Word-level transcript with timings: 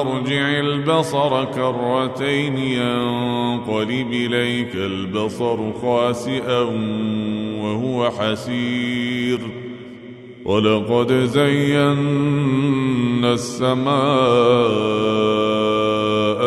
أرجع 0.00 0.60
البصر 0.60 1.44
كرتين 1.44 2.58
ينقلب 2.58 4.12
إليك 4.12 4.74
البصر 4.74 5.72
خاسئا 5.82 6.60
وهو 7.60 8.10
حسير. 8.10 9.38
ولقد 10.44 11.12
زينا 11.12 11.94
السماء 13.32 13.94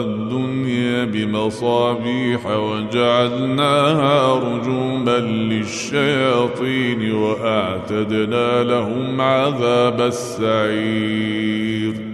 الدنيا 0.00 1.04
بمصابيح 1.04 2.46
وجعلناها 2.46 4.34
رجوما 4.34 5.18
للشياطين 5.18 7.12
وأعتدنا 7.12 8.64
لهم 8.64 9.20
عذاب 9.20 10.00
السعير. 10.00 12.13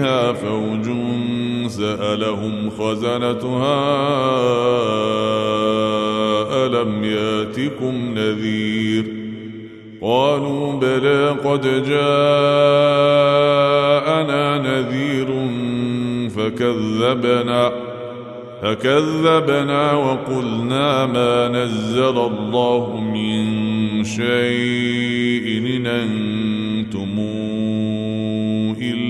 فيها 0.00 0.32
فوج 0.32 0.84
سألهم 1.68 2.70
خزنتها 2.70 3.80
ألم 6.66 7.04
يأتكم 7.04 8.14
نذير؟ 8.14 9.04
قالوا 10.02 10.72
بلى 10.72 11.28
قد 11.28 11.62
جاءنا 11.88 11.98
نذير 14.58 15.26
فكذبنا 16.28 17.72
فكذبنا 18.62 19.92
وقلنا 19.92 21.06
ما 21.06 21.48
نزل 21.48 22.18
الله 22.18 23.00
من 23.00 23.44
شيء 24.04 25.76
إن 25.76 25.86
أنتم 25.86 27.18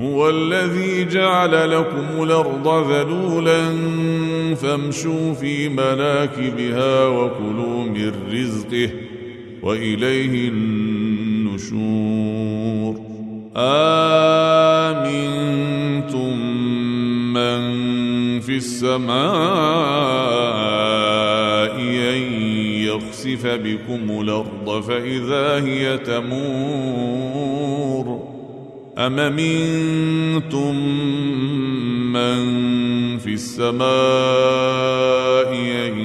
هو 0.00 0.30
الذي 0.30 1.04
جعل 1.04 1.70
لكم 1.70 2.22
الأرض 2.22 2.90
ذلولا 2.92 3.60
فامشوا 4.54 5.34
في 5.34 5.68
مناكبها 5.68 7.06
وكلوا 7.06 7.84
من 7.84 8.12
رزقه 8.32 8.90
وإليه 9.62 10.48
النشور. 10.48 11.86
آمنتم 13.56 15.16
من 17.32 17.60
في 18.40 18.56
السماء 18.56 19.16
أن 21.80 22.22
يخسف 22.84 23.46
بكم 23.46 24.20
الأرض 24.20 24.80
فإذا 24.82 25.64
هي 25.64 25.98
تمور. 25.98 27.46
أم 28.98 29.16
منتم 29.36 30.76
من 32.12 32.38
في 33.18 33.34
السماء 33.34 33.86
أن 35.86 35.98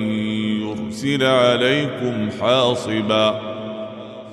يرسل 0.61 1.23
عليكم 1.23 2.29
حاصبا 2.41 3.41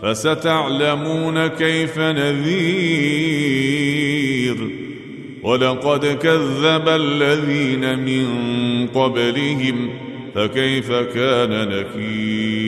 فستعلمون 0.02 1.46
كيف 1.46 1.98
نذير 1.98 2.98
ولقد 5.42 6.06
كذب 6.06 6.88
الذين 6.88 7.98
من 7.98 8.26
قبلهم 8.86 9.90
فكيف 10.34 10.92
كان 10.92 11.68
نكير 11.68 12.67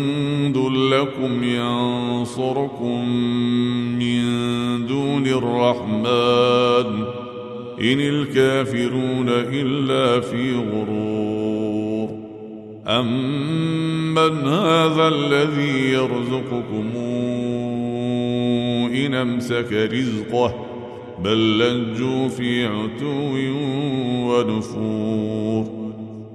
لكم 0.69 1.43
ينصركم 1.43 3.09
من 3.99 4.21
دون 4.87 5.27
الرحمن. 5.27 7.03
إن 7.81 7.99
الكافرون 7.99 9.29
إلا 9.29 10.19
في 10.19 10.55
غرور. 10.55 12.09
أمن 12.87 14.47
هذا 14.47 15.07
الذي 15.07 15.91
يرزقكم؟ 15.91 16.91
إن 18.95 19.13
أمسك 19.13 19.89
رزقه 19.93 20.65
بل 21.23 21.59
لجوا 21.59 22.27
في 22.27 22.65
عتو 22.65 23.37
ونفور. 24.29 25.80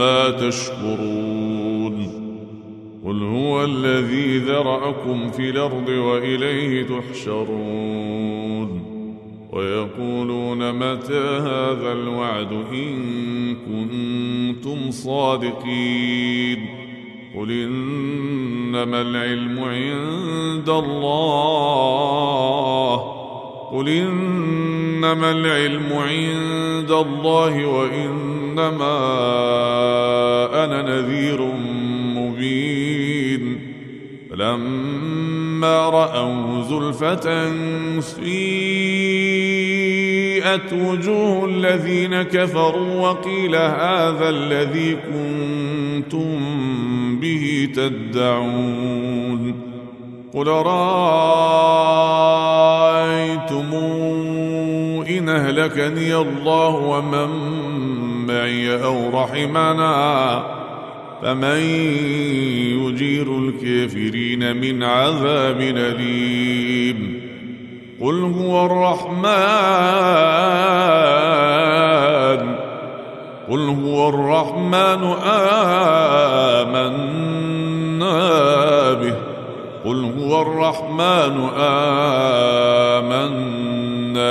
ما 0.00 0.30
تشكرون 0.30 1.96
قل 3.04 3.22
هو 3.22 3.64
الذي 3.64 4.38
ذرأكم 4.38 5.30
في 5.30 5.50
الأرض 5.50 5.88
وإليه 5.88 6.86
تحشرون 6.86 8.82
ويقولون 9.52 10.72
متى 10.72 11.38
هذا 11.38 11.92
الوعد 11.92 12.52
إن 12.52 13.54
كنتم 13.54 14.90
صادقين 14.90 16.66
قل 17.36 17.50
إنما 17.50 19.02
العلم 19.02 19.58
عند 19.58 20.68
الله 20.68 22.10
قل 23.72 23.88
إنما 23.88 25.30
العلم 25.30 25.92
عند 25.92 26.90
الله 26.90 27.66
وإنما 28.50 28.94
أنا 30.64 30.82
نذير 30.82 31.40
مبين. 32.16 33.60
فلما 34.30 35.88
رأوا 35.90 36.62
زلفة 36.62 37.52
سيئت 38.00 38.32
وجوه 40.72 41.44
الذين 41.44 42.22
كفروا 42.22 43.08
وقيل 43.08 43.56
هذا 43.56 44.28
الذي 44.28 44.96
كنتم 44.96 46.40
به 47.20 47.68
تدعون. 47.74 49.54
قل 50.34 50.46
رأيتم 50.46 50.90
إن 55.08 55.28
أهلكني 55.28 56.16
الله 56.16 56.74
ومن 56.74 57.30
معي 58.30 58.84
أو 58.84 59.22
رحمنا. 59.22 60.42
فمن 61.22 61.60
يجير 62.80 63.38
الكافرين 63.38 64.56
من 64.56 64.82
عذاب 64.82 65.60
أليم. 65.60 67.20
قل 68.00 68.22
هو 68.22 68.66
الرحمن. 68.66 69.30
قل 73.50 73.58
هو 73.58 74.08
الرحمن 74.08 75.14
آمنا 75.24 76.10
به. 78.92 79.14
قل 79.84 80.12
هو 80.18 80.42
الرحمن 80.42 81.48
آمنا 81.58 83.30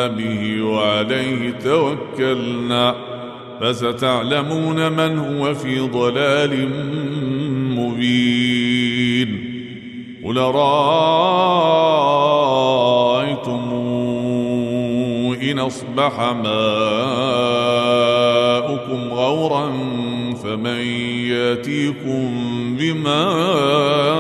به. 0.08 0.64
وعليه 0.64 1.54
توكلنا. 1.64 3.09
فستعلمون 3.62 4.92
من 4.92 5.20
هو 5.20 5.54
في 5.54 5.80
ضلال 5.80 6.70
مبين. 7.78 9.50
قل 10.26 10.38
رأيتم 10.38 11.20
إن 15.52 15.60
أصبح 15.60 16.20
ماؤكم 16.20 16.60
غورا 19.14 19.72
فمن 20.44 20.80
يأتيكم 21.28 22.32
بماء 22.80 24.20